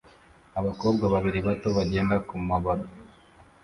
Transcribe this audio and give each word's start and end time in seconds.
abakobwa 0.59 1.03
babiri 1.13 1.39
bato 1.47 1.67
bagenda 1.77 2.15
kumababi 2.27 2.87